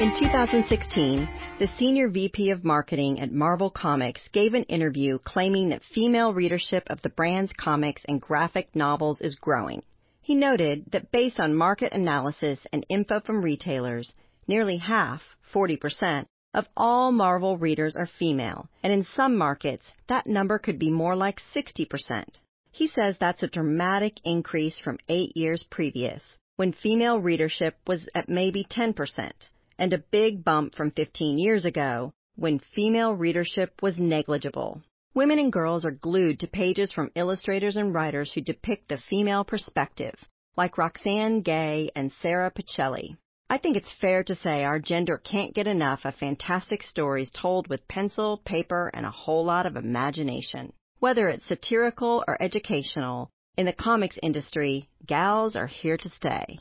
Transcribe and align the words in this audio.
In 0.00 0.14
2016, 0.14 1.28
the 1.58 1.66
senior 1.76 2.08
VP 2.08 2.50
of 2.50 2.64
marketing 2.64 3.18
at 3.18 3.32
Marvel 3.32 3.68
Comics 3.68 4.28
gave 4.28 4.54
an 4.54 4.62
interview 4.64 5.18
claiming 5.18 5.70
that 5.70 5.82
female 5.92 6.32
readership 6.32 6.84
of 6.86 7.02
the 7.02 7.08
brand's 7.08 7.52
comics 7.54 8.02
and 8.06 8.20
graphic 8.20 8.76
novels 8.76 9.20
is 9.20 9.34
growing. 9.34 9.82
He 10.20 10.36
noted 10.36 10.84
that 10.92 11.10
based 11.10 11.40
on 11.40 11.52
market 11.52 11.92
analysis 11.92 12.64
and 12.72 12.86
info 12.88 13.18
from 13.18 13.42
retailers, 13.42 14.12
nearly 14.46 14.76
half, 14.76 15.20
40%, 15.52 16.26
of 16.54 16.68
all 16.76 17.10
Marvel 17.10 17.58
readers 17.58 17.96
are 17.96 18.06
female, 18.06 18.68
and 18.84 18.92
in 18.92 19.02
some 19.02 19.36
markets, 19.36 19.90
that 20.08 20.28
number 20.28 20.60
could 20.60 20.78
be 20.78 20.92
more 20.92 21.16
like 21.16 21.40
60%. 21.52 22.24
He 22.70 22.86
says 22.86 23.16
that's 23.18 23.42
a 23.42 23.48
dramatic 23.48 24.20
increase 24.24 24.78
from 24.78 25.00
eight 25.08 25.36
years 25.36 25.64
previous, 25.68 26.22
when 26.54 26.72
female 26.72 27.18
readership 27.18 27.74
was 27.84 28.08
at 28.14 28.28
maybe 28.28 28.62
10%, 28.62 29.32
and 29.78 29.92
a 29.92 30.04
big 30.10 30.44
bump 30.44 30.74
from 30.74 30.90
15 30.90 31.38
years 31.38 31.64
ago, 31.64 32.12
when 32.36 32.58
female 32.74 33.14
readership 33.14 33.80
was 33.82 33.98
negligible. 33.98 34.82
Women 35.14 35.38
and 35.38 35.52
girls 35.52 35.84
are 35.84 35.90
glued 35.90 36.40
to 36.40 36.46
pages 36.46 36.92
from 36.92 37.10
illustrators 37.14 37.76
and 37.76 37.92
writers 37.94 38.32
who 38.32 38.40
depict 38.40 38.88
the 38.88 38.98
female 38.98 39.44
perspective, 39.44 40.14
like 40.56 40.78
Roxane 40.78 41.42
Gay 41.42 41.90
and 41.96 42.12
Sara 42.20 42.50
Pichelli. 42.50 43.16
I 43.50 43.58
think 43.58 43.76
it's 43.76 43.92
fair 44.00 44.22
to 44.24 44.34
say 44.34 44.64
our 44.64 44.78
gender 44.78 45.18
can't 45.18 45.54
get 45.54 45.66
enough 45.66 46.04
of 46.04 46.14
fantastic 46.16 46.82
stories 46.82 47.30
told 47.30 47.66
with 47.68 47.88
pencil, 47.88 48.42
paper, 48.44 48.90
and 48.92 49.06
a 49.06 49.10
whole 49.10 49.44
lot 49.44 49.64
of 49.64 49.76
imagination. 49.76 50.72
Whether 50.98 51.28
it's 51.28 51.46
satirical 51.46 52.22
or 52.28 52.40
educational, 52.42 53.30
in 53.56 53.66
the 53.66 53.72
comics 53.72 54.18
industry, 54.22 54.88
gals 55.06 55.56
are 55.56 55.66
here 55.66 55.96
to 55.96 56.08
stay. 56.10 56.58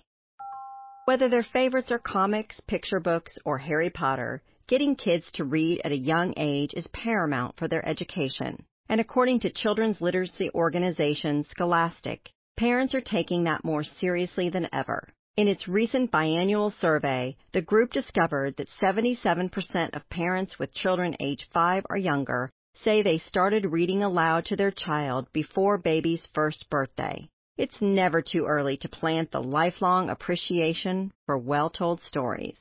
Whether 1.08 1.30
their 1.30 1.44
favorites 1.44 1.90
are 1.90 2.00
comics, 2.00 2.60
picture 2.68 3.00
books, 3.00 3.38
or 3.46 3.60
Harry 3.60 3.90
Potter, 3.90 4.42
Getting 4.68 4.98
kids 4.98 5.32
to 5.36 5.46
read 5.46 5.80
at 5.86 5.94
a 5.94 5.98
young 5.98 6.34
age 6.36 6.74
is 6.74 6.86
paramount 6.88 7.56
for 7.56 7.70
their 7.70 7.88
education, 7.88 8.66
and 8.90 9.00
according 9.00 9.40
to 9.40 9.50
children's 9.50 10.02
literacy 10.02 10.52
organization 10.54 11.46
Scholastic, 11.46 12.30
parents 12.58 12.94
are 12.94 13.00
taking 13.00 13.46
that 13.46 13.64
more 13.64 13.86
seriously 13.86 14.50
than 14.50 14.68
ever. 14.74 15.08
In 15.38 15.48
its 15.48 15.70
recent 15.70 16.12
biannual 16.12 16.74
survey, 16.74 17.38
the 17.54 17.62
group 17.62 17.94
discovered 17.94 18.58
that 18.58 18.68
77% 18.82 19.96
of 19.96 20.10
parents 20.10 20.60
with 20.60 20.74
children 20.74 21.16
age 21.22 21.48
5 21.54 21.86
or 21.90 21.96
younger 21.96 22.52
say 22.84 23.02
they 23.02 23.20
started 23.20 23.72
reading 23.72 24.04
aloud 24.04 24.44
to 24.48 24.58
their 24.58 24.72
child 24.72 25.32
before 25.32 25.78
baby's 25.78 26.28
first 26.34 26.70
birthday. 26.70 27.30
It's 27.58 27.82
never 27.82 28.22
too 28.22 28.46
early 28.46 28.78
to 28.78 28.88
plant 28.88 29.32
the 29.32 29.42
lifelong 29.42 30.12
appreciation 30.12 31.12
for 31.26 31.40
well 31.40 31.72
told 31.72 32.02
stories. 32.02 32.60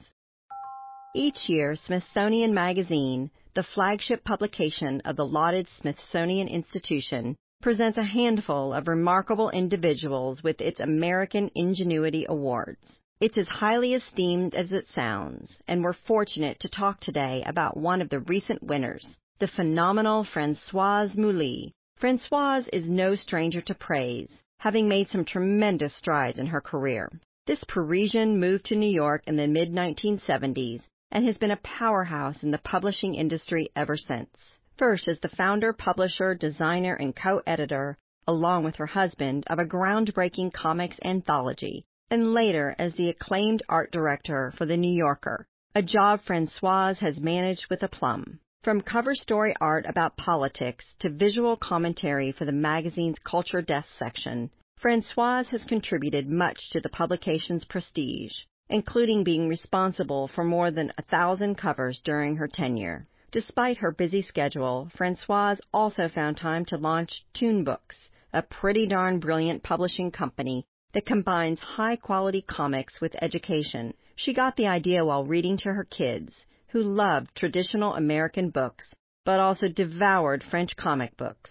Each 1.15 1.51
year, 1.51 1.77
Smithsonian 1.77 2.55
Magazine, 2.55 3.31
the 3.55 3.63
flagship 3.63 4.25
publication 4.25 5.03
of 5.05 5.17
the 5.17 5.27
lauded 5.27 5.69
Smithsonian 5.69 6.49
Institution, 6.49 7.37
presents 7.61 7.99
a 7.99 8.05
handful 8.05 8.73
of 8.73 8.89
remarkable 8.89 9.51
individuals 9.51 10.43
with 10.43 10.63
its 10.63 10.81
American 10.81 11.51
Ingenuity 11.55 12.25
Awards. 12.27 12.99
It's 13.21 13.37
as 13.37 13.49
highly 13.49 13.93
esteemed 13.93 14.55
as 14.55 14.73
it 14.73 14.87
sounds, 14.95 15.55
and 15.69 15.85
we're 15.85 15.93
fortunate 15.93 16.59
to 16.61 16.71
talk 16.71 17.01
today 17.01 17.43
about 17.45 17.77
one 17.77 18.01
of 18.01 18.09
the 18.09 18.21
recent 18.21 18.63
winners, 18.63 19.19
the 19.41 19.49
phenomenal 19.49 20.25
Françoise 20.25 21.19
Mouly. 21.19 21.75
Françoise 22.01 22.67
is 22.73 22.89
no 22.89 23.15
stranger 23.15 23.61
to 23.61 23.75
praise, 23.75 24.31
having 24.59 24.89
made 24.89 25.09
some 25.09 25.25
tremendous 25.25 25.95
strides 25.97 26.39
in 26.39 26.47
her 26.47 26.61
career. 26.61 27.11
This 27.47 27.63
Parisian 27.65 28.41
moved 28.41 28.67
to 28.67 28.77
New 28.77 28.91
York 28.91 29.23
in 29.27 29.37
the 29.37 29.47
mid 29.47 29.71
1970s 29.71 30.87
and 31.13 31.25
has 31.25 31.39
been 31.39 31.53
a 31.53 31.57
powerhouse 31.59 32.43
in 32.43 32.51
the 32.51 32.59
publishing 32.59 33.15
industry 33.15 33.71
ever 33.77 33.97
since. 33.97 34.31
First 34.77 35.09
as 35.09 35.21
the 35.21 35.29
founder, 35.29 35.73
publisher, 35.73 36.35
designer, 36.35 36.95
and 36.95 37.15
co-editor, 37.15 37.97
along 38.27 38.65
with 38.65 38.77
her 38.77 38.87
husband, 38.87 39.45
of 39.47 39.59
a 39.59 39.65
groundbreaking 39.65 40.53
comics 40.53 40.99
anthology, 41.05 41.85
and 42.11 42.35
later 42.35 42.75
as 42.79 42.95
the 42.95 43.09
acclaimed 43.09 43.63
art 43.69 43.93
director 43.93 44.53
for 44.59 44.67
The 44.67 44.77
New 44.77 44.93
Yorker, 44.93 45.47
a 45.75 45.83
job 45.83 46.21
Françoise 46.27 46.99
has 46.99 47.21
managed 47.21 47.69
with 47.71 47.83
aplomb. 47.83 48.41
From 48.67 48.81
cover 48.81 49.15
story 49.15 49.55
art 49.61 49.87
about 49.87 50.17
politics 50.17 50.85
to 50.99 51.09
visual 51.09 51.57
commentary 51.57 52.33
for 52.33 52.45
the 52.45 52.51
magazine's 52.51 53.21
Culture 53.21 53.63
Desk 53.63 53.87
section, 53.97 54.51
Françoise 54.83 55.47
has 55.51 55.63
contributed 55.63 56.29
much 56.29 56.71
to 56.71 56.81
the 56.81 56.89
publication's 56.89 57.65
prestige 57.65 58.33
including 58.69 59.23
being 59.23 59.49
responsible 59.49 60.27
for 60.27 60.43
more 60.43 60.73
than 60.73 60.93
a 60.99 61.03
thousand 61.03 61.55
covers 61.55 62.01
during 62.03 62.35
her 62.35 62.49
tenure. 62.49 63.07
Despite 63.31 63.77
her 63.77 63.93
busy 63.93 64.23
schedule, 64.23 64.91
Françoise 64.99 65.61
also 65.73 66.09
found 66.09 66.37
time 66.37 66.65
to 66.65 66.77
launch 66.77 67.25
Toon 67.35 67.63
Books, 67.63 68.09
a 68.33 68.43
pretty 68.43 68.89
darn 68.89 69.21
brilliant 69.21 69.63
publishing 69.63 70.11
company 70.11 70.67
that 70.93 71.07
combines 71.07 71.61
high 71.61 71.95
quality 71.95 72.43
comics 72.43 73.01
with 73.01 73.15
education. 73.23 73.95
She 74.17 74.35
got 74.35 74.57
the 74.57 74.67
idea 74.67 75.05
while 75.05 75.25
reading 75.25 75.57
to 75.59 75.73
her 75.73 75.85
kids, 75.85 76.45
who 76.77 76.83
loved 76.83 77.35
traditional 77.35 77.95
American 77.95 78.51
books, 78.51 78.87
but 79.25 79.41
also 79.41 79.67
devoured 79.67 80.45
French 80.45 80.77
comic 80.77 81.17
books. 81.17 81.51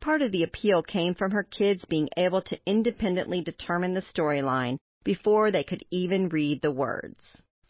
Part 0.00 0.20
of 0.20 0.32
the 0.32 0.42
appeal 0.42 0.82
came 0.82 1.14
from 1.14 1.30
her 1.30 1.44
kids 1.44 1.86
being 1.86 2.10
able 2.18 2.42
to 2.42 2.58
independently 2.66 3.40
determine 3.40 3.94
the 3.94 4.02
storyline 4.02 4.76
before 5.02 5.50
they 5.50 5.64
could 5.64 5.82
even 5.90 6.28
read 6.28 6.60
the 6.60 6.70
words. 6.70 7.18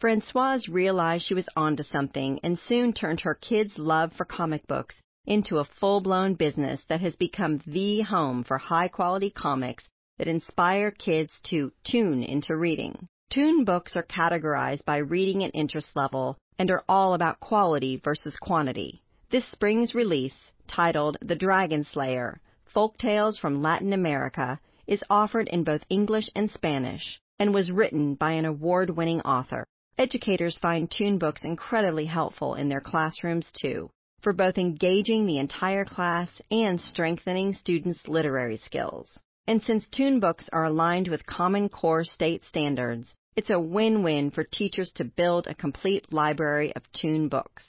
Françoise 0.01 0.67
realized 0.67 1.25
she 1.25 1.33
was 1.33 1.47
onto 1.55 1.81
something 1.81 2.41
and 2.43 2.59
soon 2.59 2.91
turned 2.91 3.21
her 3.21 3.35
kids' 3.35 3.77
love 3.77 4.11
for 4.11 4.25
comic 4.25 4.67
books 4.67 4.95
into 5.25 5.59
a 5.59 5.69
full-blown 5.79 6.33
business 6.33 6.83
that 6.89 6.99
has 6.99 7.15
become 7.15 7.61
the 7.65 8.01
home 8.01 8.43
for 8.43 8.57
high-quality 8.57 9.29
comics 9.29 9.87
that 10.17 10.27
inspire 10.27 10.91
kids 10.91 11.31
to 11.43 11.71
tune 11.89 12.21
into 12.21 12.57
reading. 12.57 13.07
Toon 13.29 13.63
Books 13.63 13.95
are 13.95 14.03
categorized 14.03 14.83
by 14.83 14.97
reading 14.97 15.43
and 15.43 15.53
interest 15.55 15.87
level 15.95 16.37
and 16.59 16.71
are 16.71 16.83
all 16.89 17.13
about 17.13 17.39
quality 17.39 18.01
versus 18.03 18.35
quantity. 18.37 19.01
This 19.29 19.45
spring's 19.51 19.93
release, 19.93 20.51
titled 20.67 21.17
The 21.21 21.35
Dragon 21.35 21.83
Slayer: 21.83 22.39
Folk 22.73 22.97
Tales 22.97 23.37
from 23.37 23.61
Latin 23.61 23.93
America, 23.93 24.59
is 24.87 25.03
offered 25.09 25.47
in 25.49 25.63
both 25.63 25.85
English 25.89 26.29
and 26.35 26.49
Spanish 26.49 27.19
and 27.39 27.53
was 27.53 27.71
written 27.71 28.15
by 28.15 28.31
an 28.31 28.45
award-winning 28.45 29.21
author. 29.21 29.65
Educators 29.97 30.57
find 30.59 30.89
Toon 30.89 31.17
Books 31.17 31.43
incredibly 31.43 32.05
helpful 32.05 32.55
in 32.55 32.69
their 32.69 32.81
classrooms 32.81 33.47
too, 33.59 33.89
for 34.21 34.33
both 34.33 34.57
engaging 34.57 35.25
the 35.25 35.39
entire 35.39 35.85
class 35.85 36.29
and 36.51 36.79
strengthening 36.79 37.53
students' 37.53 38.07
literary 38.07 38.57
skills. 38.57 39.09
And 39.47 39.61
since 39.63 39.85
Toon 39.91 40.19
Books 40.19 40.49
are 40.51 40.65
aligned 40.65 41.07
with 41.07 41.25
Common 41.25 41.69
Core 41.69 42.03
state 42.03 42.43
standards, 42.45 43.13
it's 43.37 43.51
a 43.51 43.59
win-win 43.59 44.31
for 44.31 44.43
teachers 44.43 44.91
to 44.95 45.05
build 45.05 45.45
a 45.45 45.53
complete 45.53 46.11
library 46.11 46.75
of 46.75 46.81
Toon 46.91 47.29
Books. 47.29 47.63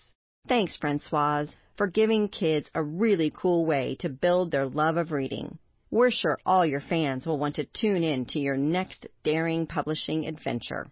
Thanks, 0.49 0.79
Françoise, 0.83 1.51
for 1.77 1.87
giving 1.87 2.29
kids 2.29 2.71
a 2.75 2.83
really 2.83 3.31
cool 3.31 3.67
way 3.67 3.95
to 4.01 4.09
build 4.09 4.51
their 4.51 4.65
love 4.65 4.97
of 4.97 5.13
reading. 5.13 5.59
We're 5.91 6.11
sure 6.11 6.39
all 6.47 6.65
your 6.65 6.81
fans 6.81 7.27
will 7.27 7.39
want 7.39 7.57
to 7.57 7.67
tune 7.67 8.03
in 8.03 8.25
to 8.31 8.39
your 8.39 8.57
next 8.57 9.07
daring 9.23 9.67
publishing 9.67 10.27
adventure. 10.27 10.87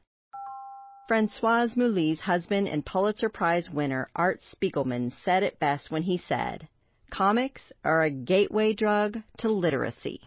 Françoise 1.11 1.75
Mouly's 1.75 2.21
husband 2.21 2.69
and 2.69 2.85
Pulitzer 2.85 3.31
Prize 3.31 3.71
winner 3.71 4.11
Art 4.15 4.41
Spiegelman 4.53 5.11
said 5.25 5.43
it 5.43 5.59
best 5.59 5.91
when 5.91 6.03
he 6.03 6.21
said, 6.29 6.69
Comics 7.11 7.63
are 7.83 8.03
a 8.03 8.11
gateway 8.11 8.75
drug 8.75 9.23
to 9.39 9.49
literacy. 9.49 10.21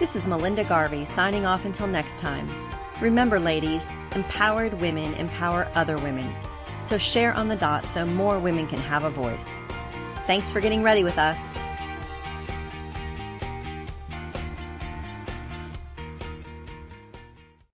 This 0.00 0.10
is 0.16 0.26
Melinda 0.26 0.64
Garvey 0.68 1.06
signing 1.14 1.44
off 1.44 1.60
until 1.64 1.86
next 1.86 2.20
time. 2.20 2.50
Remember, 3.00 3.38
ladies, 3.38 3.80
empowered 4.10 4.74
women 4.80 5.14
empower 5.14 5.70
other 5.76 5.94
women. 5.94 6.34
So 6.88 6.98
share 6.98 7.32
on 7.32 7.46
the 7.46 7.54
dot 7.54 7.86
so 7.94 8.04
more 8.04 8.40
women 8.40 8.66
can 8.66 8.80
have 8.80 9.04
a 9.04 9.10
voice. 9.10 9.40
Thanks 10.26 10.50
for 10.52 10.60
getting 10.60 10.82
ready 10.82 11.04
with 11.04 11.16
us. 11.16 11.53